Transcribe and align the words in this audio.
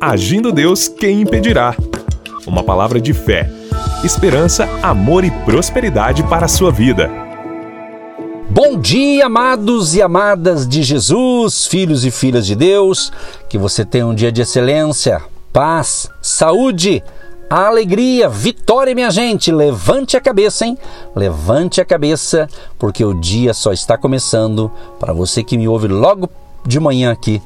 Agindo 0.00 0.52
Deus, 0.52 0.86
quem 0.86 1.22
impedirá? 1.22 1.74
Uma 2.46 2.62
palavra 2.62 3.00
de 3.00 3.12
fé, 3.12 3.50
esperança, 4.04 4.68
amor 4.80 5.24
e 5.24 5.30
prosperidade 5.44 6.22
para 6.22 6.44
a 6.44 6.48
sua 6.48 6.70
vida. 6.70 7.10
Bom 8.48 8.78
dia, 8.78 9.26
amados 9.26 9.96
e 9.96 10.00
amadas 10.00 10.68
de 10.68 10.84
Jesus, 10.84 11.66
filhos 11.66 12.04
e 12.04 12.12
filhas 12.12 12.46
de 12.46 12.54
Deus. 12.54 13.12
Que 13.48 13.58
você 13.58 13.84
tenha 13.84 14.06
um 14.06 14.14
dia 14.14 14.30
de 14.30 14.40
excelência, 14.40 15.20
paz, 15.52 16.08
saúde, 16.22 17.02
alegria, 17.50 18.28
vitória, 18.28 18.94
minha 18.94 19.10
gente. 19.10 19.50
Levante 19.50 20.16
a 20.16 20.20
cabeça, 20.20 20.64
hein? 20.64 20.78
Levante 21.16 21.80
a 21.80 21.84
cabeça, 21.84 22.46
porque 22.78 23.04
o 23.04 23.14
dia 23.14 23.52
só 23.52 23.72
está 23.72 23.98
começando. 23.98 24.70
Para 25.00 25.12
você 25.12 25.42
que 25.42 25.58
me 25.58 25.66
ouve 25.66 25.88
logo 25.88 26.30
de 26.64 26.78
manhã 26.78 27.10
aqui 27.10 27.42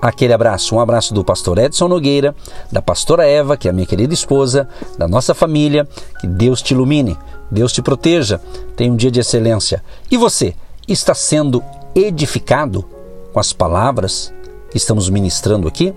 aquele 0.00 0.32
abraço, 0.32 0.74
um 0.74 0.80
abraço 0.80 1.12
do 1.14 1.24
pastor 1.24 1.58
Edson 1.58 1.88
Nogueira, 1.88 2.34
da 2.70 2.82
pastora 2.82 3.26
Eva, 3.26 3.56
que 3.56 3.68
é 3.68 3.70
a 3.70 3.74
minha 3.74 3.86
querida 3.86 4.12
esposa, 4.12 4.68
da 4.98 5.08
nossa 5.08 5.34
família. 5.34 5.88
Que 6.20 6.26
Deus 6.26 6.62
te 6.62 6.74
ilumine, 6.74 7.16
Deus 7.50 7.72
te 7.72 7.82
proteja. 7.82 8.40
Tenha 8.76 8.92
um 8.92 8.96
dia 8.96 9.10
de 9.10 9.20
excelência. 9.20 9.82
E 10.10 10.16
você, 10.16 10.54
está 10.88 11.14
sendo 11.14 11.62
edificado 11.94 12.84
com 13.32 13.40
as 13.40 13.52
palavras 13.52 14.32
que 14.70 14.76
estamos 14.76 15.08
ministrando 15.08 15.66
aqui? 15.66 15.92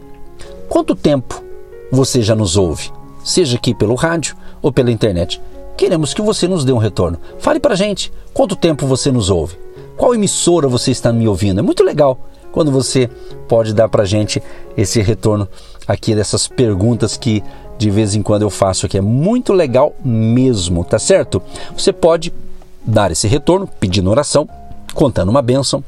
Quanto 0.68 0.96
tempo 0.96 1.44
você 1.92 2.22
já 2.22 2.36
nos 2.36 2.58
ouve? 2.58 2.92
Seja 3.24 3.58
aqui 3.58 3.74
pelo 3.74 3.96
rádio 3.96 4.36
ou 4.62 4.72
pela 4.72 4.92
internet. 4.92 5.42
Queremos 5.78 6.14
que 6.14 6.22
você 6.22 6.48
nos 6.48 6.66
dê 6.66 6.72
um 6.72 6.78
retorno. 6.78 7.20
Fale 7.38 7.60
para 7.60 7.76
gente 7.76 8.12
quanto 8.34 8.56
tempo 8.56 8.86
você 8.86 9.12
nos 9.12 9.30
ouve. 9.30 9.58
Qual 9.96 10.16
emissora 10.16 10.68
você 10.68 10.92
está 10.92 11.12
me 11.12 11.28
ouvindo? 11.28 11.60
É 11.60 11.64
muito 11.64 11.84
legal 11.84 12.20
quando 12.52 12.72
você 12.72 13.10
pode 13.48 13.74
dar 13.74 13.90
para 13.90 14.06
gente 14.06 14.42
esse 14.78 15.02
retorno 15.02 15.48
aqui 15.88 16.16
dessas 16.16 16.48
perguntas 16.48 17.18
que 17.18 17.44
de 17.80 17.90
vez 17.90 18.14
em 18.14 18.22
quando 18.22 18.44
eu 18.44 18.50
faço 18.50 18.86
aqui. 18.86 18.98
É 18.98 19.02
muito 19.02 19.54
legal 19.54 19.96
mesmo, 20.04 20.84
tá 20.84 21.00
certo? 21.00 21.42
Você 21.76 21.94
pode 21.94 22.34
dar 22.86 23.10
esse 23.12 23.28
retorno 23.28 23.68
pedindo 23.80 24.12
oração, 24.12 24.48
contando 24.94 25.30
uma 25.30 25.42
bênção, 25.42 25.82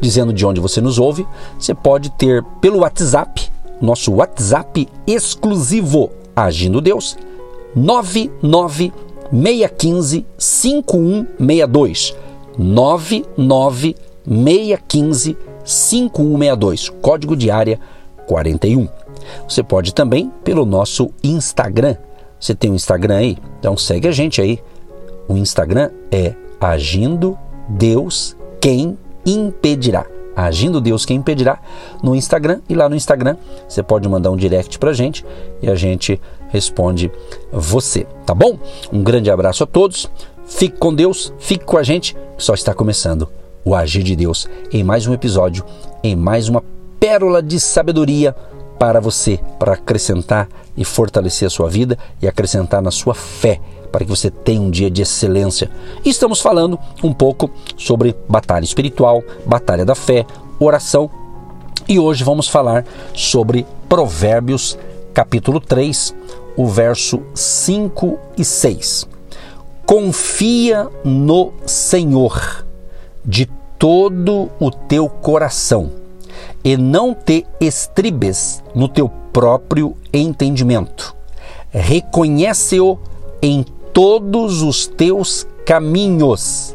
dizendo 0.00 0.32
de 0.32 0.44
onde 0.44 0.60
você 0.60 0.80
nos 0.80 0.98
ouve. 0.98 1.26
Você 1.58 1.74
pode 1.74 2.10
ter 2.10 2.44
pelo 2.60 2.80
WhatsApp, 2.80 3.50
nosso 3.80 4.12
WhatsApp 4.12 4.86
exclusivo 5.06 6.10
Agindo 6.36 6.80
Deus, 6.80 7.16
99615 7.74 10.24
5162. 10.38 12.14
99615 12.56 13.96
5162, 14.26 15.47
código 17.02 17.36
de 17.36 17.50
área 17.50 17.78
41. 18.26 18.88
Você 19.46 19.62
pode 19.62 19.92
também 19.92 20.32
pelo 20.42 20.64
nosso 20.64 21.10
Instagram. 21.22 21.96
Você 22.40 22.54
tem 22.54 22.70
um 22.70 22.74
Instagram 22.74 23.16
aí? 23.16 23.38
Então 23.58 23.76
segue 23.76 24.08
a 24.08 24.12
gente 24.12 24.40
aí. 24.40 24.58
O 25.28 25.36
Instagram 25.36 25.90
é 26.10 26.34
Agindo 26.58 27.38
Deus 27.68 28.34
Quem 28.60 28.96
Impedirá. 29.26 30.06
Agindo 30.34 30.80
Deus 30.80 31.04
Quem 31.04 31.18
Impedirá 31.18 31.60
no 32.02 32.14
Instagram. 32.14 32.60
E 32.66 32.74
lá 32.74 32.88
no 32.88 32.96
Instagram 32.96 33.36
você 33.68 33.82
pode 33.82 34.08
mandar 34.08 34.30
um 34.30 34.36
direct 34.36 34.78
pra 34.78 34.94
gente 34.94 35.22
e 35.60 35.68
a 35.68 35.74
gente 35.74 36.18
responde 36.48 37.12
você, 37.52 38.06
tá 38.24 38.34
bom? 38.34 38.58
Um 38.90 39.02
grande 39.02 39.30
abraço 39.30 39.64
a 39.64 39.66
todos. 39.66 40.08
Fique 40.46 40.78
com 40.78 40.94
Deus, 40.94 41.30
fique 41.38 41.66
com 41.66 41.76
a 41.76 41.82
gente, 41.82 42.16
só 42.38 42.54
está 42.54 42.72
começando 42.72 43.28
o 43.64 43.74
agir 43.74 44.02
de 44.02 44.16
Deus 44.16 44.48
em 44.72 44.82
mais 44.82 45.06
um 45.06 45.12
episódio, 45.12 45.64
em 46.02 46.16
mais 46.16 46.48
uma 46.48 46.62
pérola 46.98 47.42
de 47.42 47.58
sabedoria 47.60 48.34
para 48.78 49.00
você, 49.00 49.40
para 49.58 49.72
acrescentar 49.72 50.48
e 50.76 50.84
fortalecer 50.84 51.46
a 51.46 51.50
sua 51.50 51.68
vida 51.68 51.98
e 52.22 52.28
acrescentar 52.28 52.80
na 52.80 52.90
sua 52.90 53.14
fé, 53.14 53.60
para 53.90 54.04
que 54.04 54.10
você 54.10 54.30
tenha 54.30 54.60
um 54.60 54.70
dia 54.70 54.90
de 54.90 55.02
excelência. 55.02 55.70
E 56.04 56.10
estamos 56.10 56.40
falando 56.40 56.78
um 57.02 57.12
pouco 57.12 57.50
sobre 57.76 58.14
batalha 58.28 58.64
espiritual, 58.64 59.22
batalha 59.44 59.84
da 59.84 59.94
fé, 59.94 60.24
oração. 60.60 61.10
E 61.88 61.98
hoje 61.98 62.22
vamos 62.22 62.48
falar 62.48 62.84
sobre 63.14 63.66
Provérbios, 63.88 64.78
capítulo 65.12 65.58
3, 65.58 66.14
o 66.56 66.66
verso 66.66 67.22
5 67.34 68.18
e 68.36 68.44
6. 68.44 69.08
Confia 69.84 70.88
no 71.02 71.52
Senhor 71.64 72.67
de 73.28 73.44
todo 73.78 74.50
o 74.58 74.70
teu 74.70 75.06
coração 75.06 75.92
e 76.64 76.78
não 76.78 77.14
te 77.14 77.46
estribes 77.60 78.64
no 78.74 78.88
teu 78.88 79.10
próprio 79.32 79.94
entendimento. 80.10 81.14
Reconhece-o 81.70 82.98
em 83.42 83.64
todos 83.92 84.62
os 84.62 84.86
teus 84.86 85.46
caminhos 85.66 86.74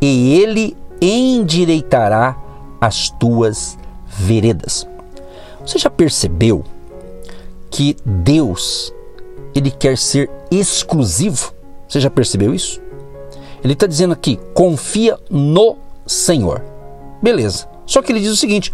e 0.00 0.34
ele 0.40 0.76
endireitará 1.00 2.36
as 2.80 3.08
tuas 3.10 3.78
veredas. 4.04 4.86
Você 5.64 5.78
já 5.78 5.88
percebeu 5.88 6.64
que 7.70 7.96
Deus 8.04 8.92
ele 9.54 9.70
quer 9.70 9.96
ser 9.96 10.28
exclusivo? 10.50 11.54
Você 11.88 12.00
já 12.00 12.10
percebeu 12.10 12.52
isso? 12.52 12.82
Ele 13.62 13.74
está 13.74 13.86
dizendo 13.86 14.12
aqui: 14.12 14.40
confia 14.52 15.16
no 15.30 15.76
Senhor. 16.06 16.62
Beleza. 17.22 17.68
Só 17.86 18.02
que 18.02 18.12
ele 18.12 18.20
diz 18.20 18.32
o 18.32 18.36
seguinte: 18.36 18.72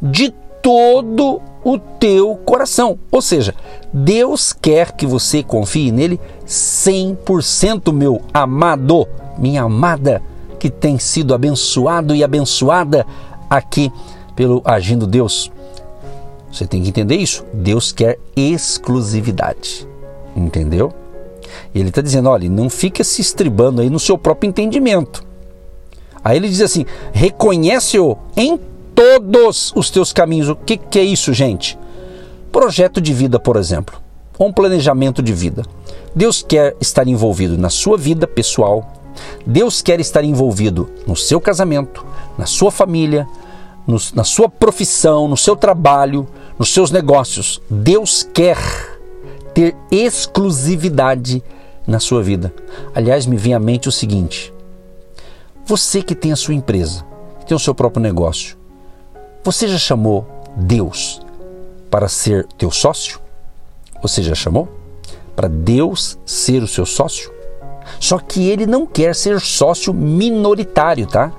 de 0.00 0.32
todo 0.62 1.40
o 1.64 1.78
teu 1.78 2.36
coração. 2.44 2.98
Ou 3.10 3.20
seja, 3.20 3.54
Deus 3.92 4.52
quer 4.52 4.92
que 4.92 5.06
você 5.06 5.42
confie 5.42 5.90
nele 5.90 6.20
100%, 6.46 7.92
meu 7.92 8.20
amado, 8.32 9.06
minha 9.38 9.62
amada, 9.62 10.22
que 10.58 10.70
tem 10.70 10.98
sido 10.98 11.34
abençoado 11.34 12.14
e 12.14 12.24
abençoada 12.24 13.06
aqui 13.48 13.92
pelo 14.34 14.62
agindo 14.64 15.06
Deus. 15.06 15.50
Você 16.50 16.66
tem 16.66 16.82
que 16.82 16.88
entender 16.88 17.16
isso. 17.16 17.44
Deus 17.52 17.92
quer 17.92 18.18
exclusividade. 18.34 19.86
Entendeu? 20.34 20.92
Ele 21.74 21.88
está 21.88 22.00
dizendo: 22.00 22.28
olha, 22.28 22.48
não 22.48 22.70
fica 22.70 23.04
se 23.04 23.20
estribando 23.20 23.80
aí 23.80 23.90
no 23.90 23.98
seu 23.98 24.16
próprio 24.16 24.48
entendimento. 24.48 25.27
Aí 26.28 26.36
ele 26.36 26.50
diz 26.50 26.60
assim: 26.60 26.84
reconhece-o 27.10 28.18
em 28.36 28.60
todos 28.94 29.72
os 29.74 29.88
teus 29.88 30.12
caminhos. 30.12 30.50
O 30.50 30.54
que, 30.54 30.76
que 30.76 30.98
é 30.98 31.02
isso, 31.02 31.32
gente? 31.32 31.78
Projeto 32.52 33.00
de 33.00 33.14
vida, 33.14 33.40
por 33.40 33.56
exemplo, 33.56 33.98
ou 34.38 34.48
um 34.48 34.52
planejamento 34.52 35.22
de 35.22 35.32
vida. 35.32 35.64
Deus 36.14 36.44
quer 36.46 36.76
estar 36.82 37.08
envolvido 37.08 37.56
na 37.56 37.70
sua 37.70 37.96
vida 37.96 38.26
pessoal, 38.26 38.92
Deus 39.46 39.80
quer 39.80 40.00
estar 40.00 40.22
envolvido 40.22 40.90
no 41.06 41.16
seu 41.16 41.40
casamento, 41.40 42.04
na 42.36 42.44
sua 42.44 42.70
família, 42.70 43.26
no, 43.86 43.96
na 44.12 44.22
sua 44.22 44.50
profissão, 44.50 45.28
no 45.28 45.36
seu 45.36 45.56
trabalho, 45.56 46.28
nos 46.58 46.74
seus 46.74 46.90
negócios. 46.90 47.58
Deus 47.70 48.22
quer 48.34 48.58
ter 49.54 49.74
exclusividade 49.90 51.42
na 51.86 51.98
sua 51.98 52.22
vida. 52.22 52.52
Aliás, 52.94 53.24
me 53.24 53.38
vem 53.38 53.54
à 53.54 53.58
mente 53.58 53.88
o 53.88 53.92
seguinte: 53.92 54.52
você 55.68 56.02
que 56.02 56.14
tem 56.14 56.32
a 56.32 56.36
sua 56.36 56.54
empresa, 56.54 57.04
que 57.38 57.44
tem 57.44 57.54
o 57.54 57.60
seu 57.60 57.74
próprio 57.74 58.02
negócio, 58.02 58.56
você 59.44 59.68
já 59.68 59.76
chamou 59.76 60.26
Deus 60.56 61.20
para 61.90 62.08
ser 62.08 62.46
teu 62.56 62.70
sócio? 62.70 63.20
Você 64.00 64.22
já 64.22 64.34
chamou? 64.34 64.66
Para 65.36 65.46
Deus 65.46 66.18
ser 66.24 66.62
o 66.62 66.66
seu 66.66 66.86
sócio? 66.86 67.30
Só 68.00 68.18
que 68.18 68.48
ele 68.48 68.64
não 68.64 68.86
quer 68.86 69.14
ser 69.14 69.38
sócio 69.40 69.92
minoritário, 69.92 71.06
tá? 71.06 71.30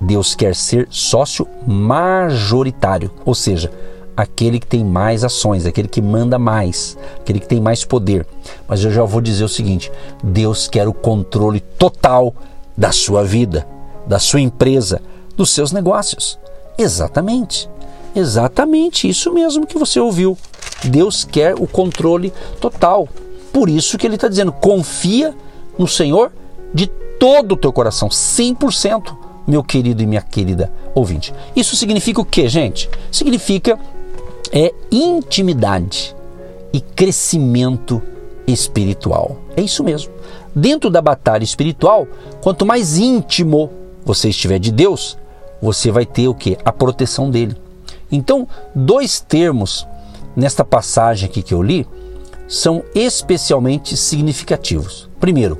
Deus 0.00 0.34
quer 0.34 0.56
ser 0.56 0.88
sócio 0.90 1.46
majoritário, 1.66 3.10
ou 3.22 3.34
seja, 3.34 3.70
aquele 4.16 4.58
que 4.58 4.66
tem 4.66 4.82
mais 4.82 5.24
ações, 5.24 5.66
aquele 5.66 5.88
que 5.88 6.00
manda 6.00 6.38
mais, 6.38 6.96
aquele 7.20 7.38
que 7.38 7.48
tem 7.48 7.60
mais 7.60 7.84
poder. 7.84 8.26
Mas 8.66 8.82
eu 8.82 8.90
já 8.90 9.04
vou 9.04 9.20
dizer 9.20 9.44
o 9.44 9.48
seguinte: 9.48 9.92
Deus 10.24 10.68
quer 10.68 10.88
o 10.88 10.94
controle 10.94 11.60
total 11.60 12.34
da 12.76 12.92
sua 12.92 13.24
vida, 13.24 13.66
da 14.06 14.18
sua 14.18 14.40
empresa, 14.40 15.00
dos 15.36 15.50
seus 15.50 15.72
negócios. 15.72 16.38
Exatamente. 16.78 17.68
Exatamente 18.14 19.08
isso 19.08 19.32
mesmo 19.32 19.66
que 19.66 19.78
você 19.78 19.98
ouviu. 19.98 20.36
Deus 20.84 21.24
quer 21.24 21.54
o 21.54 21.66
controle 21.66 22.32
total. 22.60 23.08
Por 23.52 23.68
isso 23.68 23.96
que 23.96 24.06
ele 24.06 24.16
está 24.16 24.28
dizendo: 24.28 24.52
confia 24.52 25.34
no 25.78 25.88
Senhor 25.88 26.32
de 26.74 26.86
todo 27.18 27.52
o 27.52 27.56
teu 27.56 27.72
coração, 27.72 28.08
100%, 28.08 29.16
meu 29.46 29.62
querido 29.62 30.02
e 30.02 30.06
minha 30.06 30.22
querida 30.22 30.72
ouvinte. 30.94 31.32
Isso 31.54 31.76
significa 31.76 32.20
o 32.20 32.24
que, 32.24 32.48
gente? 32.48 32.90
Significa 33.10 33.78
é 34.52 34.72
intimidade 34.90 36.14
e 36.72 36.80
crescimento 36.80 38.02
espiritual. 38.46 39.38
É 39.56 39.62
isso 39.62 39.82
mesmo. 39.82 40.12
Dentro 40.54 40.90
da 40.90 41.00
batalha 41.00 41.44
espiritual, 41.44 42.06
quanto 42.42 42.66
mais 42.66 42.98
íntimo 42.98 43.70
você 44.04 44.28
estiver 44.28 44.58
de 44.58 44.70
Deus, 44.70 45.16
você 45.60 45.90
vai 45.90 46.04
ter 46.04 46.28
o 46.28 46.34
que? 46.34 46.58
A 46.64 46.72
proteção 46.72 47.30
dele. 47.30 47.56
Então, 48.10 48.46
dois 48.74 49.20
termos 49.20 49.86
nesta 50.36 50.64
passagem 50.64 51.28
aqui 51.28 51.42
que 51.42 51.54
eu 51.54 51.62
li 51.62 51.86
são 52.46 52.82
especialmente 52.94 53.96
significativos. 53.96 55.08
Primeiro, 55.18 55.58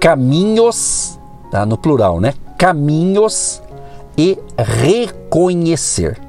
caminhos, 0.00 1.18
tá, 1.50 1.64
no 1.64 1.78
plural, 1.78 2.20
né? 2.20 2.34
Caminhos 2.56 3.62
e 4.16 4.36
reconhecer. 4.56 6.20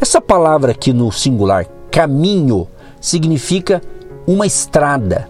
Essa 0.00 0.20
palavra 0.20 0.70
aqui 0.70 0.92
no 0.92 1.10
singular, 1.10 1.66
caminho, 1.90 2.68
significa 3.00 3.82
uma 4.26 4.46
estrada, 4.46 5.28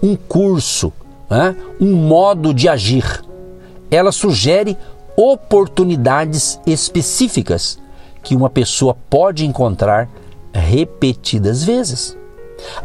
um 0.00 0.14
curso, 0.14 0.92
né? 1.32 1.56
um 1.80 1.94
modo 1.94 2.52
de 2.52 2.68
agir. 2.68 3.24
Ela 3.90 4.12
sugere 4.12 4.76
oportunidades 5.16 6.60
específicas 6.66 7.78
que 8.22 8.36
uma 8.36 8.50
pessoa 8.50 8.94
pode 9.08 9.46
encontrar 9.46 10.10
repetidas 10.52 11.64
vezes. 11.64 12.16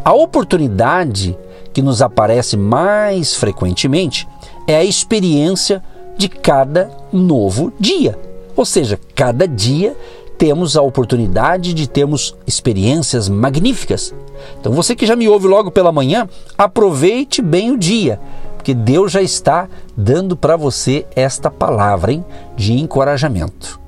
A 0.03 0.13
oportunidade 0.13 1.37
que 1.73 1.81
nos 1.81 2.01
aparece 2.01 2.55
mais 2.55 3.35
frequentemente 3.35 4.27
é 4.65 4.77
a 4.77 4.83
experiência 4.83 5.83
de 6.17 6.29
cada 6.29 6.89
novo 7.11 7.71
dia. 7.77 8.17
Ou 8.55 8.65
seja, 8.65 8.97
cada 9.13 9.45
dia 9.47 9.95
temos 10.37 10.77
a 10.77 10.81
oportunidade 10.81 11.73
de 11.73 11.89
termos 11.89 12.35
experiências 12.45 13.27
magníficas. 13.27 14.13
Então 14.59 14.71
você 14.71 14.95
que 14.95 15.05
já 15.05 15.15
me 15.15 15.27
ouve 15.27 15.47
logo 15.47 15.71
pela 15.71 15.91
manhã, 15.91 16.27
aproveite 16.57 17.41
bem 17.41 17.71
o 17.71 17.77
dia, 17.77 18.19
porque 18.55 18.73
Deus 18.73 19.11
já 19.11 19.21
está 19.21 19.67
dando 19.95 20.37
para 20.37 20.55
você 20.55 21.05
esta 21.15 21.49
palavra 21.49 22.11
hein, 22.11 22.23
de 22.55 22.73
encorajamento. 22.73 23.79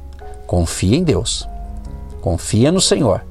Confia 0.48 0.98
em 0.98 1.04
Deus. 1.04 1.48
Confia 2.22 2.72
no 2.72 2.82
Senhor. 2.82 3.24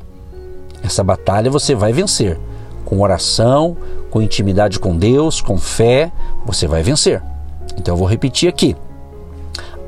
Essa 0.82 1.02
batalha 1.02 1.50
você 1.50 1.74
vai 1.74 1.92
vencer. 1.92 2.38
Com 2.84 3.00
oração, 3.00 3.76
com 4.10 4.22
intimidade 4.22 4.78
com 4.78 4.96
Deus, 4.96 5.40
com 5.40 5.58
fé, 5.58 6.10
você 6.46 6.66
vai 6.66 6.82
vencer. 6.82 7.22
Então 7.76 7.94
eu 7.94 7.98
vou 7.98 8.08
repetir 8.08 8.48
aqui. 8.48 8.76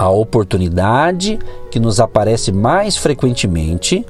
A 0.01 0.09
oportunidade 0.09 1.39
que 1.71 1.79
nos 1.79 2.01
aparece 2.01 2.51
mais 2.51 2.97
frequentemente 2.97 4.03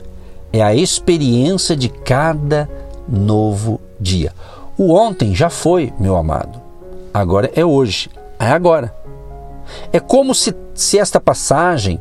é 0.52 0.62
a 0.62 0.72
experiência 0.72 1.75
de 1.75 1.88
cada 1.88 2.70
novo 3.08 3.81
dia. 3.98 4.32
O 4.78 4.94
ontem 4.94 5.34
já 5.34 5.50
foi, 5.50 5.92
meu 5.98 6.14
amado. 6.16 6.62
Agora 7.12 7.50
é 7.56 7.64
hoje, 7.64 8.08
é 8.38 8.46
agora. 8.46 8.94
É 9.92 9.98
como 9.98 10.32
se, 10.32 10.54
se 10.76 10.96
esta 10.96 11.19
passagem 11.19 12.00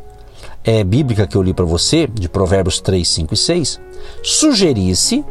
é, 0.64 0.84
bíblica 0.84 1.26
que 1.26 1.36
eu 1.36 1.42
li 1.42 1.52
para 1.52 1.66
você, 1.66 2.06
de 2.06 2.30
Provérbios 2.30 2.80
3, 2.80 3.08
5 3.08 3.34
e 3.34 3.38
6, 3.38 3.82
sugerisse 4.22 5.26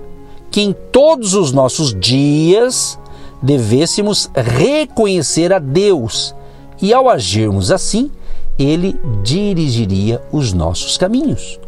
que 0.50 0.62
em 0.62 0.74
todos 0.90 1.34
os 1.34 1.52
nossos 1.52 1.94
dias 1.94 2.98
devêssemos 3.40 4.28
reconhecer 4.34 5.52
a 5.52 5.60
Deus 5.60 6.34
e, 6.82 6.92
ao 6.92 7.08
agirmos 7.08 7.70
assim, 7.70 8.10
Ele 8.58 8.98
dirigiria 9.22 10.22
os 10.32 10.52
nossos 10.52 10.96
caminhos. 10.96 11.58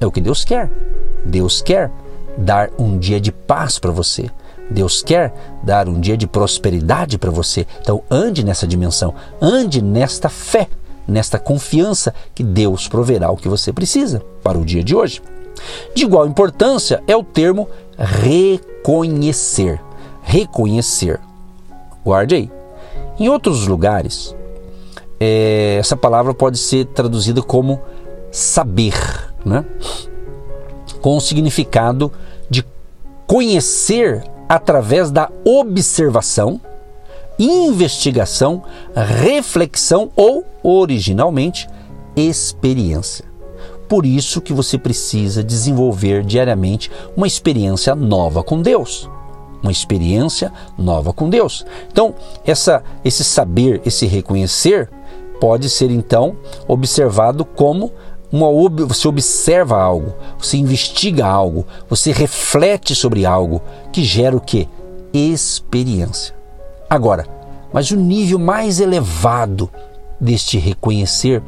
É 0.00 0.06
o 0.06 0.10
que 0.10 0.20
Deus 0.20 0.44
quer. 0.44 0.70
Deus 1.24 1.62
quer 1.62 1.90
dar 2.36 2.70
um 2.78 2.98
dia 2.98 3.20
de 3.20 3.30
paz 3.30 3.78
para 3.78 3.90
você. 3.90 4.30
Deus 4.70 5.02
quer 5.02 5.32
dar 5.62 5.88
um 5.88 6.00
dia 6.00 6.16
de 6.16 6.26
prosperidade 6.26 7.18
para 7.18 7.30
você. 7.30 7.66
Então, 7.80 8.02
ande 8.10 8.44
nessa 8.44 8.66
dimensão, 8.66 9.14
ande 9.40 9.82
nesta 9.82 10.28
fé 10.28 10.68
nesta 11.10 11.38
confiança 11.38 12.14
que 12.34 12.42
Deus 12.42 12.88
proverá 12.88 13.30
o 13.30 13.36
que 13.36 13.48
você 13.48 13.72
precisa 13.72 14.22
para 14.42 14.56
o 14.56 14.64
dia 14.64 14.82
de 14.82 14.94
hoje. 14.94 15.20
De 15.94 16.04
igual 16.04 16.26
importância 16.26 17.02
é 17.06 17.16
o 17.16 17.24
termo 17.24 17.68
reconhecer. 17.98 19.80
Reconhecer. 20.22 21.20
Guarde 22.04 22.34
aí. 22.34 22.50
Em 23.18 23.28
outros 23.28 23.66
lugares, 23.66 24.34
é, 25.20 25.76
essa 25.78 25.96
palavra 25.96 26.34
pode 26.34 26.58
ser 26.58 26.86
traduzida 26.86 27.42
como 27.42 27.80
saber, 28.32 28.94
né? 29.44 29.64
com 31.00 31.16
o 31.16 31.20
significado 31.20 32.12
de 32.48 32.64
conhecer 33.26 34.24
através 34.48 35.10
da 35.10 35.30
observação 35.44 36.60
investigação, 37.40 38.62
reflexão 38.94 40.10
ou, 40.14 40.44
originalmente, 40.62 41.68
experiência. 42.14 43.24
Por 43.88 44.04
isso 44.04 44.40
que 44.40 44.52
você 44.52 44.78
precisa 44.78 45.42
desenvolver 45.42 46.22
diariamente 46.22 46.90
uma 47.16 47.26
experiência 47.26 47.94
nova 47.94 48.42
com 48.42 48.60
Deus. 48.60 49.08
Uma 49.62 49.72
experiência 49.72 50.52
nova 50.78 51.12
com 51.12 51.28
Deus. 51.28 51.66
Então, 51.90 52.14
essa, 52.44 52.82
esse 53.04 53.24
saber, 53.24 53.80
esse 53.84 54.06
reconhecer, 54.06 54.88
pode 55.40 55.68
ser 55.70 55.90
então 55.90 56.36
observado 56.68 57.44
como 57.44 57.92
uma, 58.30 58.46
você 58.86 59.08
observa 59.08 59.80
algo, 59.80 60.14
você 60.38 60.56
investiga 60.56 61.26
algo, 61.26 61.66
você 61.88 62.12
reflete 62.12 62.94
sobre 62.94 63.26
algo 63.26 63.60
que 63.92 64.04
gera 64.04 64.36
o 64.36 64.40
que? 64.40 64.68
Experiência. 65.12 66.34
Agora, 66.88 67.26
mas 67.72 67.90
o 67.90 67.96
nível 67.96 68.38
mais 68.38 68.78
elevado 68.78 69.68
deste 70.20 70.58
reconhecer 70.58 71.42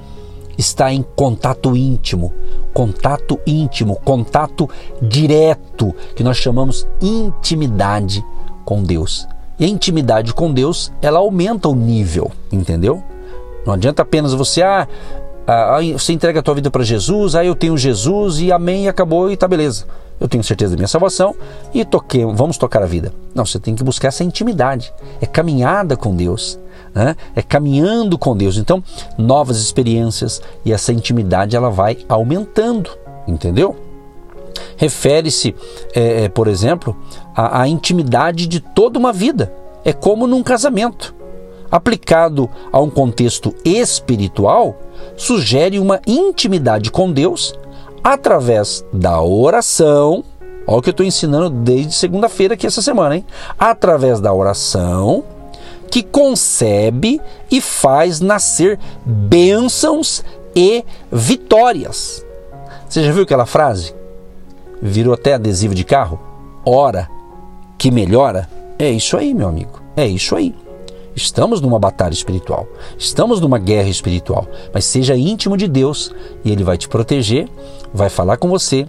está 0.57 0.93
em 0.93 1.03
contato 1.03 1.77
íntimo, 1.77 2.33
contato 2.73 3.39
íntimo, 3.47 3.97
contato 4.05 4.69
direto, 5.01 5.95
que 6.15 6.25
nós 6.25 6.37
chamamos 6.37 6.87
intimidade 7.01 8.25
com 8.65 8.83
Deus. 8.83 9.27
E 9.59 9.65
a 9.65 9.69
intimidade 9.69 10.35
com 10.35 10.53
Deus, 10.53 10.93
ela 11.01 11.19
aumenta 11.19 11.69
o 11.69 11.75
nível, 11.75 12.31
entendeu? 12.51 13.03
Não 13.67 13.75
adianta 13.75 14.03
apenas 14.03 14.35
você, 14.35 14.63
ah, 14.63 14.89
ah 15.47 15.79
você 15.93 16.13
entrega 16.13 16.41
a 16.41 16.43
tua 16.43 16.55
vida 16.55 16.71
para 16.71 16.83
Jesus, 16.83 17.35
aí 17.35 17.47
ah, 17.47 17.51
eu 17.51 17.55
tenho 17.55 17.77
Jesus 17.77 18.41
e 18.41 18.53
amém, 18.53 18.85
e 18.85 18.89
acabou 18.89 19.31
e 19.31 19.37
tá 19.37 19.47
beleza 19.49 19.87
eu 20.23 20.29
tenho 20.29 20.45
certeza 20.45 20.71
da 20.71 20.77
minha 20.77 20.89
salvação 20.89 21.35
e 21.75 21.85
toquei, 21.85 22.25
vamos 22.25 22.57
tocar 22.57 22.81
a 22.81 22.87
vida. 22.87 23.13
Não, 23.35 23.45
você 23.45 23.59
tem 23.59 23.75
que 23.75 23.83
buscar 23.83 24.07
essa 24.07 24.23
intimidade, 24.23 24.95
é 25.21 25.27
caminhada 25.27 25.97
com 25.97 26.15
Deus, 26.15 26.61
né? 26.95 27.17
é 27.35 27.43
caminhando 27.43 28.17
com 28.17 28.37
Deus. 28.37 28.57
Então, 28.57 28.83
novas 29.19 29.59
experiências 29.59 30.41
e 30.65 30.73
essa 30.73 30.93
intimidade 30.93 31.57
ela 31.57 31.71
vai 31.71 31.99
aumentando, 32.09 32.89
entendeu? 33.27 33.75
Refere-se, 34.77 35.57
é, 35.93 36.25
é, 36.25 36.29
por 36.29 36.47
exemplo, 36.47 36.97
à, 37.35 37.63
à 37.63 37.69
intimidade 37.69 38.47
de 38.47 38.61
toda 38.61 39.01
uma 39.01 39.13
vida. 39.13 39.53
É 39.85 39.93
como 39.93 40.29
num 40.29 40.45
casamento. 40.45 41.13
Aplicado 41.73 42.51
a 42.71 42.79
um 42.79 42.91
contexto 42.91 43.55
espiritual, 43.65 44.77
sugere 45.17 45.79
uma 45.79 46.03
intimidade 46.07 46.91
com 46.91 47.11
Deus 47.11 47.59
através 48.05 48.85
da 48.93 49.23
oração. 49.23 50.23
Olha 50.67 50.79
o 50.79 50.83
que 50.83 50.91
eu 50.91 50.93
estou 50.93 51.07
ensinando 51.07 51.49
desde 51.49 51.95
segunda-feira 51.95 52.53
aqui 52.53 52.67
essa 52.67 52.83
semana, 52.83 53.17
hein? 53.17 53.25
Através 53.59 54.21
da 54.21 54.35
oração 54.35 55.25
que 55.91 56.03
concebe 56.03 57.21
e 57.51 57.61
faz 57.61 58.21
nascer 58.21 58.79
bênçãos 59.05 60.25
e 60.55 60.85
vitórias. 61.11 62.25
Você 62.89 63.03
já 63.03 63.13
viu 63.13 63.23
aquela 63.23 63.47
frase? 63.47 63.95
Virou 64.81 65.15
até 65.15 65.35
adesivo 65.35 65.75
de 65.75 65.85
carro? 65.85 66.21
Ora 66.65 67.09
que 67.77 67.91
melhora? 67.91 68.49
É 68.79 68.91
isso 68.91 69.17
aí, 69.17 69.35
meu 69.35 69.49
amigo. 69.49 69.83
É 69.97 70.07
isso 70.07 70.35
aí. 70.37 70.55
Estamos 71.15 71.61
numa 71.61 71.79
batalha 71.79 72.15
espiritual, 72.15 72.67
estamos 72.99 73.41
numa 73.41 73.59
guerra 73.59 73.89
espiritual, 73.89 74.47
mas 74.73 74.85
seja 74.85 75.17
íntimo 75.17 75.57
de 75.57 75.69
Deus 75.69 76.13
e 76.45 76.51
Ele 76.51 76.65
vai 76.65 76.79
te 76.79 76.89
proteger, 76.89 77.49
vai 77.93 78.09
falar 78.09 78.39
com 78.39 78.49
você 78.49 78.89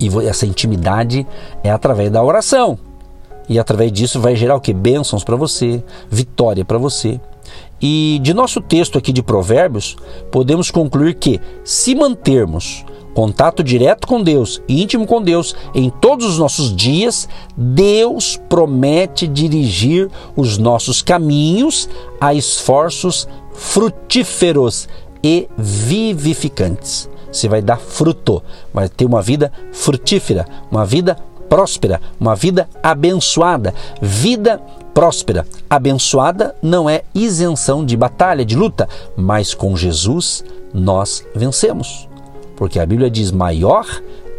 e 0.00 0.08
essa 0.26 0.46
intimidade 0.46 1.26
é 1.62 1.70
através 1.70 2.10
da 2.10 2.22
oração. 2.22 2.78
E 3.48 3.58
através 3.58 3.90
disso 3.90 4.20
vai 4.20 4.36
gerar 4.36 4.56
o 4.56 4.60
que? 4.60 4.72
Bênçãos 4.72 5.24
para 5.24 5.34
você, 5.34 5.82
vitória 6.10 6.64
para 6.64 6.76
você. 6.76 7.20
E 7.80 8.18
de 8.22 8.34
nosso 8.34 8.60
texto 8.60 8.98
aqui 8.98 9.12
de 9.12 9.22
Provérbios, 9.22 9.96
podemos 10.30 10.70
concluir 10.70 11.14
que 11.14 11.40
se 11.64 11.94
mantermos 11.94 12.84
contato 13.14 13.62
direto 13.62 14.06
com 14.06 14.22
Deus, 14.22 14.62
íntimo 14.68 15.06
com 15.06 15.22
Deus, 15.22 15.54
em 15.74 15.90
todos 15.90 16.26
os 16.26 16.38
nossos 16.38 16.74
dias, 16.74 17.28
Deus 17.56 18.40
promete 18.48 19.26
dirigir 19.26 20.08
os 20.36 20.58
nossos 20.58 21.02
caminhos 21.02 21.88
a 22.20 22.32
esforços 22.34 23.28
frutíferos 23.52 24.88
e 25.22 25.48
vivificantes. 25.56 27.08
Você 27.30 27.48
vai 27.48 27.60
dar 27.60 27.78
fruto, 27.78 28.42
vai 28.72 28.88
ter 28.88 29.04
uma 29.04 29.20
vida 29.20 29.52
frutífera, 29.72 30.46
uma 30.70 30.86
vida 30.86 31.16
próspera, 31.48 32.00
uma 32.18 32.34
vida 32.34 32.68
abençoada. 32.82 33.74
Vida 34.00 34.60
próspera, 34.94 35.46
abençoada 35.68 36.54
não 36.62 36.88
é 36.88 37.02
isenção 37.14 37.84
de 37.84 37.96
batalha, 37.96 38.44
de 38.44 38.56
luta, 38.56 38.88
mas 39.16 39.54
com 39.54 39.76
Jesus 39.76 40.44
nós 40.72 41.24
vencemos 41.34 42.07
porque 42.58 42.80
a 42.80 42.84
Bíblia 42.84 43.08
diz: 43.08 43.30
maior 43.30 43.86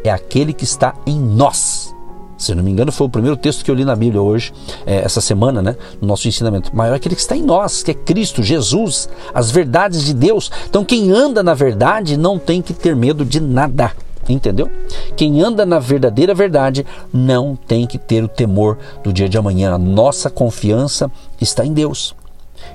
é 0.03 0.11
aquele 0.11 0.53
que 0.53 0.65
está 0.65 0.93
em 1.05 1.19
nós 1.19 1.93
Se 2.37 2.53
não 2.53 2.63
me 2.63 2.71
engano, 2.71 2.91
foi 2.91 3.07
o 3.07 3.09
primeiro 3.09 3.35
texto 3.35 3.65
que 3.65 3.71
eu 3.71 3.75
li 3.75 3.83
na 3.83 3.95
Bíblia 3.95 4.21
hoje, 4.21 4.53
é, 4.85 4.97
essa 4.97 5.19
semana, 5.19 5.61
né? 5.61 5.75
No 5.99 6.07
nosso 6.07 6.27
ensinamento. 6.27 6.75
Maior 6.75 6.93
é 6.93 6.95
aquele 6.97 7.15
que 7.15 7.21
está 7.21 7.35
em 7.35 7.41
nós, 7.41 7.81
que 7.81 7.91
é 7.91 7.93
Cristo, 7.93 8.43
Jesus, 8.43 9.09
as 9.33 9.49
verdades 9.49 10.03
de 10.05 10.13
Deus. 10.13 10.51
Então, 10.69 10.85
quem 10.85 11.11
anda 11.11 11.41
na 11.41 11.53
verdade 11.53 12.15
não 12.15 12.37
tem 12.37 12.61
que 12.61 12.73
ter 12.73 12.95
medo 12.95 13.25
de 13.25 13.39
nada. 13.39 13.91
Entendeu? 14.27 14.69
Quem 15.17 15.41
anda 15.41 15.65
na 15.65 15.79
verdadeira 15.79 16.35
verdade 16.35 16.85
não 17.11 17.55
tem 17.55 17.87
que 17.87 17.97
ter 17.97 18.23
o 18.23 18.27
temor 18.27 18.77
do 19.03 19.11
dia 19.11 19.27
de 19.27 19.37
amanhã. 19.37 19.73
A 19.73 19.77
nossa 19.77 20.29
confiança 20.29 21.11
está 21.41 21.65
em 21.65 21.73
Deus. 21.73 22.15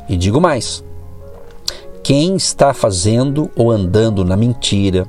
E 0.08 0.16
digo 0.16 0.40
mais: 0.40 0.82
quem 2.02 2.36
está 2.36 2.74
fazendo 2.74 3.50
ou 3.56 3.70
andando 3.70 4.26
na 4.26 4.36
mentira, 4.36 5.06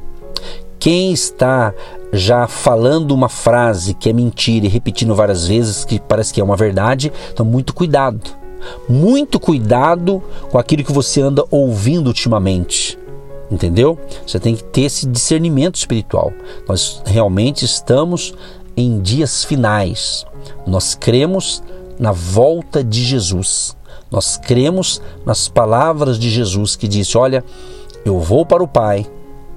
quem 0.85 1.11
está 1.11 1.73
já 2.13 2.47
falando 2.47 3.09
uma 3.09 3.27
frase 3.27 3.95
que 3.95 4.07
é 4.07 4.13
mentira 4.13 4.67
e 4.67 4.69
repetindo 4.69 5.15
várias 5.15 5.47
vezes 5.47 5.83
que 5.83 5.99
parece 5.99 6.31
que 6.31 6.39
é 6.39 6.43
uma 6.43 6.55
verdade, 6.55 7.11
então 7.33 7.43
muito 7.43 7.73
cuidado. 7.73 8.21
Muito 8.87 9.39
cuidado 9.39 10.21
com 10.51 10.59
aquilo 10.59 10.83
que 10.83 10.91
você 10.91 11.21
anda 11.21 11.43
ouvindo 11.49 12.05
ultimamente. 12.05 12.99
Entendeu? 13.49 13.97
Você 14.27 14.39
tem 14.39 14.55
que 14.55 14.63
ter 14.63 14.81
esse 14.81 15.07
discernimento 15.07 15.73
espiritual. 15.73 16.31
Nós 16.69 17.01
realmente 17.03 17.65
estamos 17.65 18.35
em 18.77 18.99
dias 18.99 19.43
finais. 19.43 20.23
Nós 20.67 20.93
cremos 20.93 21.63
na 21.97 22.11
volta 22.11 22.83
de 22.83 23.03
Jesus. 23.03 23.75
Nós 24.11 24.37
cremos 24.37 25.01
nas 25.25 25.47
palavras 25.47 26.19
de 26.19 26.29
Jesus 26.29 26.75
que 26.75 26.87
disse: 26.87 27.17
Olha, 27.17 27.43
eu 28.05 28.19
vou 28.19 28.45
para 28.45 28.61
o 28.61 28.67
Pai, 28.67 29.07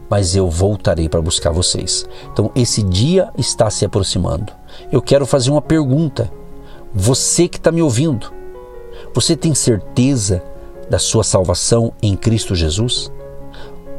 mas 0.08 0.34
eu 0.34 0.48
voltarei 0.48 1.08
para 1.08 1.20
buscar 1.20 1.50
vocês. 1.50 2.06
Então, 2.32 2.50
esse 2.54 2.82
dia 2.82 3.30
está 3.36 3.68
se 3.70 3.84
aproximando. 3.84 4.52
Eu 4.90 5.02
quero 5.02 5.26
fazer 5.26 5.50
uma 5.50 5.62
pergunta. 5.62 6.30
Você 6.94 7.48
que 7.48 7.58
está 7.58 7.70
me 7.70 7.82
ouvindo, 7.82 8.32
você 9.14 9.36
tem 9.36 9.54
certeza 9.54 10.42
da 10.88 10.98
sua 10.98 11.22
salvação 11.22 11.92
em 12.02 12.16
Cristo 12.16 12.54
Jesus? 12.54 13.12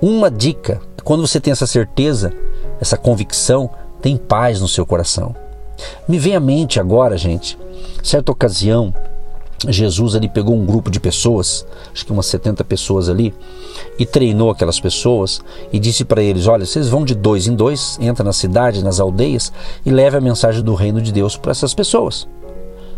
Uma 0.02 0.32
dica: 0.32 0.82
quando 1.04 1.26
você 1.26 1.40
tem 1.40 1.52
essa 1.52 1.68
certeza, 1.68 2.34
essa 2.80 2.98
convicção, 2.98 3.70
tem 4.02 4.18
paz 4.18 4.62
no 4.62 4.68
seu 4.68 4.86
coração. 4.86 5.36
Me 6.08 6.18
vem 6.18 6.36
à 6.36 6.40
mente 6.40 6.80
agora, 6.80 7.18
gente, 7.18 7.58
certa 8.04 8.32
ocasião, 8.32 8.94
Jesus 9.68 10.16
ali 10.16 10.30
pegou 10.30 10.56
um 10.56 10.66
grupo 10.66 10.90
de 10.90 11.00
pessoas, 11.00 11.66
acho 11.94 12.06
que 12.06 12.12
umas 12.12 12.28
70 12.28 12.64
pessoas 12.64 13.10
ali, 13.10 13.34
e 13.98 14.06
treinou 14.06 14.50
aquelas 14.50 14.80
pessoas 14.80 15.42
e 15.74 15.80
disse 15.80 16.06
para 16.06 16.22
eles: 16.22 16.48
Olha, 16.48 16.66
vocês 16.66 16.88
vão 16.88 17.04
de 17.04 17.14
dois 17.14 17.48
em 17.48 17.56
dois, 17.56 17.98
entra 18.02 18.24
na 18.24 18.32
cidade, 18.32 18.84
nas 18.84 19.00
aldeias 19.00 19.52
e 19.86 19.90
leve 19.90 20.18
a 20.18 20.22
mensagem 20.22 20.64
do 20.64 20.74
reino 20.76 21.02
de 21.02 21.12
Deus 21.12 21.36
para 21.36 21.52
essas 21.52 21.74
pessoas. 21.74 22.28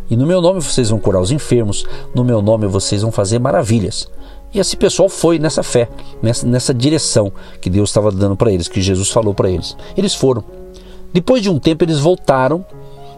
E 0.09 0.15
no 0.15 0.27
meu 0.27 0.41
nome 0.41 0.61
vocês 0.61 0.89
vão 0.89 0.99
curar 0.99 1.21
os 1.21 1.31
enfermos, 1.31 1.85
no 2.13 2.23
meu 2.23 2.41
nome 2.41 2.67
vocês 2.67 3.01
vão 3.01 3.11
fazer 3.11 3.39
maravilhas. 3.39 4.07
E 4.53 4.59
esse 4.59 4.75
pessoal 4.75 5.07
foi 5.07 5.39
nessa 5.39 5.63
fé, 5.63 5.87
nessa, 6.21 6.45
nessa 6.45 6.73
direção 6.73 7.31
que 7.61 7.69
Deus 7.69 7.89
estava 7.89 8.11
dando 8.11 8.35
para 8.35 8.51
eles, 8.51 8.67
que 8.67 8.81
Jesus 8.81 9.09
falou 9.09 9.33
para 9.33 9.49
eles. 9.49 9.77
Eles 9.95 10.13
foram. 10.13 10.43
Depois 11.13 11.41
de 11.41 11.49
um 11.49 11.57
tempo, 11.57 11.85
eles 11.85 11.99
voltaram 11.99 12.65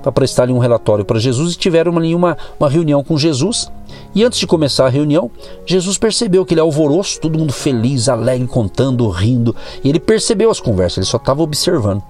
para 0.03 0.11
prestar 0.11 0.49
um 0.51 0.59
relatório 0.59 1.05
para 1.05 1.17
Jesus 1.17 1.53
e 1.53 1.57
tiveram 1.57 1.97
ali 1.97 2.13
uma, 2.13 2.37
uma 2.59 2.69
reunião 2.69 3.03
com 3.03 3.17
Jesus. 3.17 3.71
E 4.13 4.23
antes 4.23 4.37
de 4.37 4.45
começar 4.45 4.85
a 4.85 4.89
reunião, 4.89 5.31
Jesus 5.65 5.97
percebeu 5.97 6.45
que 6.45 6.53
ele 6.53 6.59
é 6.59 6.63
alvoroço, 6.63 7.19
todo 7.19 7.39
mundo 7.39 7.53
feliz, 7.53 8.09
alegre, 8.09 8.45
contando, 8.45 9.07
rindo. 9.09 9.55
E 9.83 9.89
ele 9.89 9.99
percebeu 9.99 10.51
as 10.51 10.59
conversas, 10.59 10.97
ele 10.97 11.05
só 11.05 11.17
estava 11.17 11.41
observando. 11.41 12.03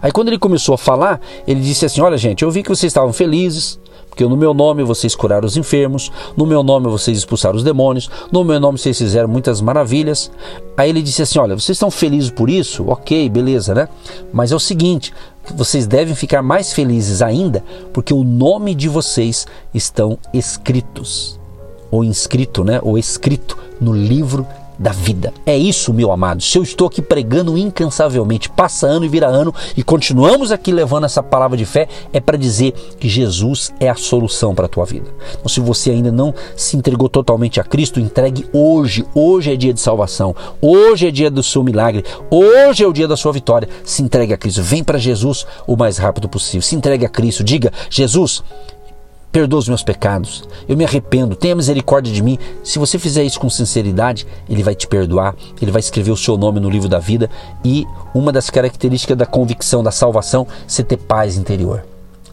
Aí 0.00 0.10
quando 0.10 0.28
ele 0.28 0.38
começou 0.38 0.74
a 0.74 0.78
falar, 0.78 1.20
ele 1.46 1.60
disse 1.60 1.84
assim: 1.84 2.00
Olha, 2.00 2.16
gente, 2.16 2.42
eu 2.42 2.50
vi 2.50 2.62
que 2.62 2.68
vocês 2.68 2.90
estavam 2.90 3.12
felizes, 3.12 3.78
porque 4.08 4.24
no 4.24 4.36
meu 4.36 4.54
nome 4.54 4.82
vocês 4.82 5.14
curaram 5.14 5.46
os 5.46 5.56
enfermos, 5.56 6.10
no 6.36 6.46
meu 6.46 6.62
nome 6.62 6.88
vocês 6.88 7.18
expulsaram 7.18 7.56
os 7.56 7.62
demônios, 7.62 8.10
no 8.32 8.44
meu 8.44 8.58
nome 8.58 8.78
vocês 8.78 8.96
fizeram 8.96 9.28
muitas 9.28 9.60
maravilhas. 9.60 10.30
Aí 10.76 10.88
ele 10.88 11.02
disse 11.02 11.22
assim: 11.22 11.38
Olha, 11.38 11.54
vocês 11.54 11.76
estão 11.76 11.90
felizes 11.90 12.30
por 12.30 12.48
isso? 12.48 12.84
Ok, 12.88 13.28
beleza, 13.28 13.74
né? 13.74 13.88
Mas 14.32 14.52
é 14.52 14.56
o 14.56 14.60
seguinte: 14.60 15.12
vocês 15.54 15.86
devem 15.86 16.14
ficar 16.14 16.42
mais 16.42 16.72
felizes 16.72 17.22
ainda, 17.22 17.62
porque 17.92 18.12
o 18.12 18.24
nome 18.24 18.74
de 18.74 18.88
vocês 18.88 19.46
estão 19.72 20.18
escritos, 20.32 21.38
ou 21.90 22.04
inscrito, 22.04 22.64
né? 22.64 22.80
Ou 22.82 22.98
escrito 22.98 23.56
no 23.80 23.92
livro 23.92 24.46
da 24.78 24.92
vida. 24.92 25.32
É 25.44 25.56
isso, 25.56 25.92
meu 25.92 26.12
amado. 26.12 26.42
Se 26.42 26.58
eu 26.58 26.62
estou 26.62 26.86
aqui 26.88 27.00
pregando 27.00 27.56
incansavelmente, 27.56 28.48
passa 28.48 28.86
ano 28.86 29.04
e 29.04 29.08
vira 29.08 29.26
ano, 29.26 29.54
e 29.76 29.82
continuamos 29.82 30.52
aqui 30.52 30.72
levando 30.72 31.04
essa 31.04 31.22
palavra 31.22 31.56
de 31.56 31.64
fé, 31.64 31.88
é 32.12 32.20
para 32.20 32.36
dizer 32.36 32.72
que 32.98 33.08
Jesus 33.08 33.72
é 33.80 33.88
a 33.88 33.94
solução 33.94 34.54
para 34.54 34.66
a 34.66 34.68
tua 34.68 34.84
vida. 34.84 35.10
Então, 35.32 35.48
se 35.48 35.60
você 35.60 35.90
ainda 35.90 36.12
não 36.12 36.34
se 36.56 36.76
entregou 36.76 37.08
totalmente 37.08 37.60
a 37.60 37.64
Cristo, 37.64 38.00
entregue 38.00 38.46
hoje. 38.52 39.04
Hoje 39.14 39.52
é 39.52 39.56
dia 39.56 39.72
de 39.72 39.80
salvação. 39.80 40.34
Hoje 40.60 41.08
é 41.08 41.10
dia 41.10 41.30
do 41.30 41.42
seu 41.42 41.62
milagre. 41.62 42.04
Hoje 42.30 42.84
é 42.84 42.86
o 42.86 42.92
dia 42.92 43.08
da 43.08 43.16
sua 43.16 43.32
vitória. 43.32 43.68
Se 43.84 44.02
entregue 44.02 44.32
a 44.32 44.36
Cristo. 44.36 44.62
Vem 44.62 44.84
para 44.84 44.98
Jesus 44.98 45.46
o 45.66 45.76
mais 45.76 45.98
rápido 45.98 46.28
possível. 46.28 46.62
Se 46.62 46.74
entregue 46.74 47.06
a 47.06 47.08
Cristo. 47.08 47.42
Diga: 47.42 47.72
Jesus, 47.90 48.42
perdoa 49.36 49.58
os 49.58 49.68
meus 49.68 49.82
pecados, 49.82 50.44
eu 50.66 50.78
me 50.78 50.82
arrependo, 50.82 51.36
tenha 51.36 51.54
misericórdia 51.54 52.10
de 52.10 52.22
mim. 52.22 52.38
Se 52.64 52.78
você 52.78 52.98
fizer 52.98 53.22
isso 53.22 53.38
com 53.38 53.50
sinceridade, 53.50 54.26
Ele 54.48 54.62
vai 54.62 54.74
te 54.74 54.86
perdoar, 54.86 55.34
Ele 55.60 55.70
vai 55.70 55.80
escrever 55.80 56.10
o 56.10 56.16
seu 56.16 56.38
nome 56.38 56.58
no 56.58 56.70
livro 56.70 56.88
da 56.88 56.98
vida 56.98 57.28
e 57.62 57.86
uma 58.14 58.32
das 58.32 58.48
características 58.48 59.14
da 59.14 59.26
convicção, 59.26 59.82
da 59.82 59.90
salvação, 59.90 60.46
você 60.66 60.82
ter 60.82 60.96
paz 60.96 61.36
interior. 61.36 61.84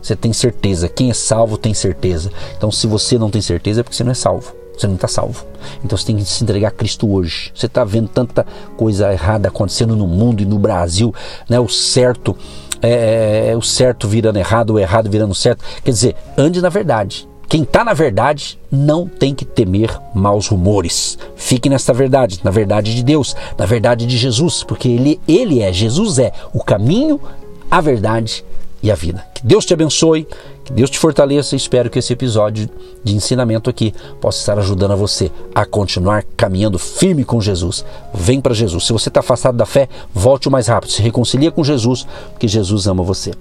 Você 0.01 0.15
tem 0.15 0.31
certeza, 0.31 0.87
quem 0.87 1.09
é 1.09 1.13
salvo 1.13 1.57
tem 1.57 1.73
certeza. 1.73 2.31
Então, 2.55 2.71
se 2.71 2.87
você 2.87 3.17
não 3.17 3.29
tem 3.29 3.41
certeza, 3.41 3.81
é 3.81 3.83
porque 3.83 3.97
você 3.97 4.03
não 4.05 4.13
é 4.13 4.15
salvo. 4.15 4.55
Você 4.77 4.87
não 4.87 4.95
está 4.95 5.09
salvo. 5.09 5.45
Então 5.83 5.97
você 5.97 6.05
tem 6.05 6.15
que 6.15 6.23
se 6.23 6.41
entregar 6.41 6.69
a 6.69 6.71
Cristo 6.71 7.11
hoje. 7.11 7.51
Você 7.53 7.65
está 7.65 7.83
vendo 7.83 8.07
tanta 8.07 8.45
coisa 8.75 9.11
errada 9.11 9.49
acontecendo 9.49 9.95
no 9.95 10.07
mundo 10.07 10.41
e 10.41 10.45
no 10.45 10.57
Brasil, 10.57 11.13
né? 11.47 11.59
O 11.59 11.67
certo 11.67 12.35
é, 12.83 12.89
é, 12.89 13.51
é, 13.51 13.57
o 13.57 13.61
certo 13.61 14.09
virando 14.09 14.37
errado, 14.37 14.73
o 14.73 14.79
errado 14.79 15.09
virando 15.09 15.33
certo. 15.33 15.63
Quer 15.83 15.91
dizer, 15.91 16.15
ande 16.37 16.61
na 16.61 16.67
verdade. 16.67 17.27
Quem 17.47 17.63
está 17.63 17.83
na 17.83 17.93
verdade 17.93 18.59
não 18.71 19.07
tem 19.07 19.33
que 19.33 19.45
temer 19.45 19.89
maus 20.13 20.47
rumores. 20.47 21.17
Fique 21.35 21.69
nesta 21.69 21.93
verdade, 21.93 22.41
na 22.43 22.51
verdade 22.51 22.93
de 22.93 23.03
Deus, 23.03 23.35
na 23.57 23.65
verdade 23.65 24.05
de 24.05 24.17
Jesus, 24.17 24.63
porque 24.63 24.89
ele, 24.89 25.21
ele 25.27 25.61
é, 25.61 25.71
Jesus 25.71 26.19
é 26.19 26.33
o 26.53 26.63
caminho, 26.63 27.21
a 27.69 27.79
verdade 27.79 28.43
e 28.81 28.91
a 28.91 28.95
vida. 28.95 29.23
Que 29.33 29.45
Deus 29.45 29.65
te 29.65 29.73
abençoe, 29.73 30.27
que 30.63 30.73
Deus 30.73 30.89
te 30.89 30.97
fortaleça. 30.99 31.55
Espero 31.55 31.89
que 31.89 31.99
esse 31.99 32.13
episódio 32.13 32.69
de 33.03 33.15
ensinamento 33.15 33.69
aqui 33.69 33.93
possa 34.21 34.39
estar 34.39 34.57
ajudando 34.59 34.91
a 34.91 34.95
você 34.95 35.31
a 35.53 35.65
continuar 35.65 36.23
caminhando 36.37 36.79
firme 36.79 37.25
com 37.25 37.41
Jesus. 37.41 37.85
Vem 38.13 38.39
para 38.39 38.53
Jesus. 38.53 38.85
Se 38.85 38.93
você 38.93 39.09
está 39.09 39.19
afastado 39.19 39.57
da 39.57 39.65
fé, 39.65 39.89
volte 40.13 40.47
o 40.47 40.51
mais 40.51 40.67
rápido. 40.67 40.91
Se 40.91 41.01
reconcilia 41.01 41.51
com 41.51 41.63
Jesus, 41.63 42.07
porque 42.31 42.47
Jesus 42.47 42.87
ama 42.87 43.03
você. 43.03 43.31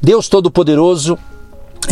Deus 0.00 0.28
Todo-Poderoso, 0.28 1.18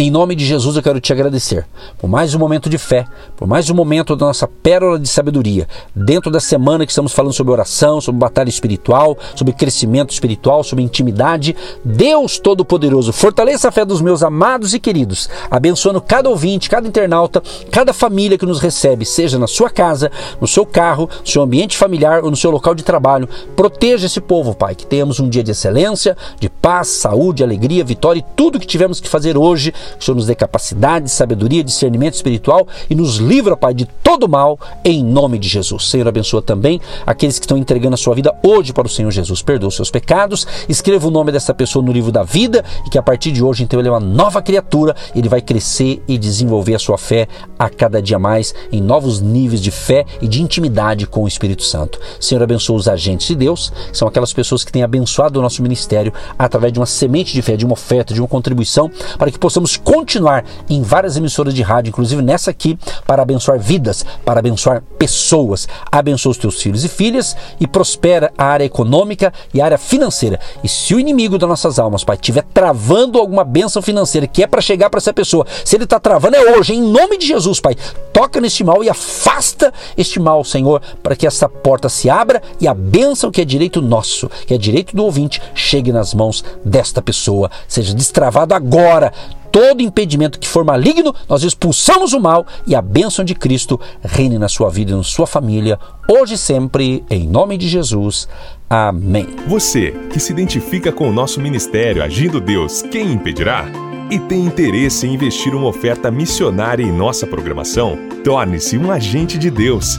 em 0.00 0.10
nome 0.10 0.34
de 0.34 0.44
Jesus, 0.44 0.76
eu 0.76 0.82
quero 0.82 1.00
te 1.00 1.12
agradecer 1.12 1.66
por 1.98 2.08
mais 2.08 2.34
um 2.34 2.38
momento 2.38 2.70
de 2.70 2.78
fé, 2.78 3.04
por 3.36 3.46
mais 3.46 3.68
um 3.68 3.74
momento 3.74 4.16
da 4.16 4.26
nossa 4.26 4.48
pérola 4.48 4.98
de 4.98 5.08
sabedoria. 5.08 5.68
Dentro 5.94 6.30
da 6.30 6.40
semana 6.40 6.86
que 6.86 6.92
estamos 6.92 7.12
falando 7.12 7.32
sobre 7.32 7.52
oração, 7.52 8.00
sobre 8.00 8.18
batalha 8.18 8.48
espiritual, 8.48 9.18
sobre 9.34 9.52
crescimento 9.52 10.10
espiritual, 10.10 10.64
sobre 10.64 10.84
intimidade. 10.84 11.54
Deus 11.84 12.38
Todo-Poderoso, 12.38 13.12
fortaleça 13.12 13.68
a 13.68 13.72
fé 13.72 13.84
dos 13.84 14.00
meus 14.00 14.22
amados 14.22 14.72
e 14.72 14.80
queridos, 14.80 15.28
abençoando 15.50 16.00
cada 16.00 16.28
ouvinte, 16.28 16.70
cada 16.70 16.88
internauta, 16.88 17.42
cada 17.70 17.92
família 17.92 18.38
que 18.38 18.46
nos 18.46 18.60
recebe, 18.60 19.04
seja 19.04 19.38
na 19.38 19.46
sua 19.46 19.68
casa, 19.68 20.10
no 20.40 20.46
seu 20.46 20.64
carro, 20.64 21.08
no 21.20 21.26
seu 21.26 21.42
ambiente 21.42 21.76
familiar 21.76 22.24
ou 22.24 22.30
no 22.30 22.36
seu 22.36 22.50
local 22.50 22.74
de 22.74 22.82
trabalho. 22.82 23.28
Proteja 23.54 24.06
esse 24.06 24.20
povo, 24.20 24.54
Pai, 24.54 24.74
que 24.74 24.86
tenhamos 24.86 25.20
um 25.20 25.28
dia 25.28 25.42
de 25.42 25.50
excelência, 25.50 26.16
de 26.40 26.48
paz, 26.48 26.88
saúde, 26.88 27.42
alegria, 27.42 27.84
vitória 27.84 28.20
e 28.20 28.36
tudo 28.36 28.58
que 28.58 28.66
tivemos 28.66 29.00
que 29.00 29.08
fazer 29.08 29.36
hoje 29.36 29.72
o 29.98 30.04
Senhor 30.04 30.16
nos 30.16 30.26
dê 30.26 30.34
capacidade, 30.34 31.08
sabedoria, 31.08 31.62
discernimento 31.62 32.14
espiritual 32.14 32.66
e 32.88 32.94
nos 32.94 33.16
livra, 33.16 33.56
Pai, 33.56 33.74
de 33.74 33.86
todo 34.02 34.28
mal, 34.28 34.58
em 34.84 35.04
nome 35.04 35.38
de 35.38 35.48
Jesus. 35.48 35.88
Senhor, 35.88 36.06
abençoa 36.08 36.42
também 36.42 36.80
aqueles 37.06 37.38
que 37.38 37.44
estão 37.44 37.56
entregando 37.56 37.94
a 37.94 37.98
sua 37.98 38.14
vida 38.14 38.34
hoje 38.42 38.72
para 38.72 38.86
o 38.86 38.90
Senhor 38.90 39.10
Jesus. 39.10 39.42
Perdoa 39.42 39.68
os 39.68 39.76
seus 39.76 39.90
pecados, 39.90 40.46
escreva 40.68 41.08
o 41.08 41.10
nome 41.10 41.32
dessa 41.32 41.54
pessoa 41.54 41.84
no 41.84 41.92
livro 41.92 42.12
da 42.12 42.22
vida 42.22 42.64
e 42.86 42.90
que 42.90 42.98
a 42.98 43.02
partir 43.02 43.32
de 43.32 43.42
hoje, 43.42 43.62
então, 43.62 43.78
ele 43.78 43.88
é 43.88 43.92
uma 43.92 44.00
nova 44.00 44.42
criatura, 44.42 44.94
ele 45.14 45.28
vai 45.28 45.40
crescer 45.40 46.02
e 46.06 46.18
desenvolver 46.18 46.74
a 46.74 46.78
sua 46.78 46.98
fé 46.98 47.28
a 47.58 47.68
cada 47.68 48.00
dia 48.00 48.18
mais 48.18 48.54
em 48.70 48.80
novos 48.80 49.20
níveis 49.20 49.60
de 49.60 49.70
fé 49.70 50.04
e 50.20 50.28
de 50.28 50.42
intimidade 50.42 51.06
com 51.06 51.24
o 51.24 51.28
Espírito 51.28 51.62
Santo. 51.62 51.98
Senhor, 52.20 52.42
abençoa 52.42 52.76
os 52.76 52.88
agentes 52.88 53.26
de 53.26 53.34
Deus, 53.34 53.72
que 53.90 53.96
são 53.96 54.08
aquelas 54.08 54.32
pessoas 54.32 54.64
que 54.64 54.72
têm 54.72 54.82
abençoado 54.82 55.38
o 55.38 55.42
nosso 55.42 55.62
ministério 55.62 56.12
através 56.38 56.72
de 56.72 56.78
uma 56.78 56.86
semente 56.86 57.32
de 57.32 57.42
fé, 57.42 57.56
de 57.56 57.64
uma 57.64 57.74
oferta, 57.74 58.14
de 58.14 58.20
uma 58.20 58.28
contribuição, 58.28 58.90
para 59.18 59.30
que 59.30 59.38
possamos 59.38 59.71
vamos 59.72 59.76
continuar 59.76 60.44
em 60.68 60.82
várias 60.82 61.16
emissoras 61.16 61.54
de 61.54 61.62
rádio, 61.62 61.90
inclusive 61.90 62.20
nessa 62.20 62.50
aqui, 62.50 62.78
para 63.06 63.22
abençoar 63.22 63.58
vidas, 63.58 64.04
para 64.24 64.40
abençoar 64.40 64.82
pessoas. 64.98 65.68
Abençoa 65.90 66.32
os 66.32 66.38
teus 66.38 66.60
filhos 66.60 66.84
e 66.84 66.88
filhas 66.88 67.36
e 67.60 67.66
prospera 67.66 68.32
a 68.36 68.44
área 68.44 68.64
econômica 68.64 69.32
e 69.54 69.60
a 69.60 69.64
área 69.64 69.78
financeira. 69.78 70.40
E 70.62 70.68
se 70.68 70.94
o 70.94 71.00
inimigo 71.00 71.38
das 71.38 71.48
nossas 71.48 71.78
almas, 71.78 72.04
Pai, 72.04 72.16
estiver 72.16 72.42
travando 72.52 73.18
alguma 73.18 73.44
bênção 73.44 73.80
financeira 73.80 74.26
que 74.26 74.42
é 74.42 74.46
para 74.46 74.60
chegar 74.60 74.90
para 74.90 74.98
essa 74.98 75.12
pessoa, 75.12 75.46
se 75.64 75.76
ele 75.76 75.84
está 75.84 75.98
travando 75.98 76.36
é 76.36 76.56
hoje, 76.56 76.74
em 76.74 76.82
nome 76.82 77.16
de 77.18 77.26
Jesus, 77.26 77.60
Pai. 77.60 77.76
Toca 78.12 78.40
neste 78.40 78.64
mal 78.64 78.82
e 78.82 78.90
afasta 78.90 79.72
este 79.96 80.20
mal, 80.20 80.44
Senhor, 80.44 80.82
para 81.02 81.16
que 81.16 81.26
essa 81.26 81.48
porta 81.48 81.88
se 81.88 82.10
abra 82.10 82.42
e 82.60 82.68
a 82.68 82.74
bênção 82.74 83.30
que 83.30 83.40
é 83.40 83.44
direito 83.44 83.80
nosso, 83.80 84.28
que 84.46 84.54
é 84.54 84.58
direito 84.58 84.94
do 84.94 85.04
ouvinte, 85.04 85.40
chegue 85.54 85.92
nas 85.92 86.12
mãos 86.12 86.44
desta 86.64 87.00
pessoa. 87.00 87.50
Seja 87.66 87.94
destravado 87.94 88.54
agora 88.54 89.12
todo 89.52 89.82
impedimento 89.82 90.40
que 90.40 90.48
for 90.48 90.64
maligno, 90.64 91.14
nós 91.28 91.42
expulsamos 91.42 92.14
o 92.14 92.20
mal 92.20 92.46
e 92.66 92.74
a 92.74 92.80
bênção 92.80 93.22
de 93.22 93.34
Cristo 93.34 93.78
reine 94.02 94.38
na 94.38 94.48
sua 94.48 94.70
vida 94.70 94.92
e 94.92 94.94
na 94.94 95.02
sua 95.02 95.26
família, 95.26 95.78
hoje 96.08 96.34
e 96.34 96.38
sempre, 96.38 97.04
em 97.10 97.28
nome 97.28 97.58
de 97.58 97.68
Jesus. 97.68 98.26
Amém. 98.68 99.28
Você 99.46 99.92
que 100.10 100.18
se 100.18 100.32
identifica 100.32 100.90
com 100.90 101.08
o 101.08 101.12
nosso 101.12 101.40
ministério 101.40 102.02
Agindo 102.02 102.40
Deus, 102.40 102.80
quem 102.80 103.12
impedirá? 103.12 103.66
E 104.10 104.18
tem 104.18 104.44
interesse 104.44 105.06
em 105.06 105.14
investir 105.14 105.54
uma 105.54 105.68
oferta 105.68 106.10
missionária 106.10 106.82
em 106.82 106.92
nossa 106.92 107.26
programação? 107.26 107.98
Torne-se 108.24 108.78
um 108.78 108.90
agente 108.90 109.38
de 109.38 109.50
Deus 109.50 109.98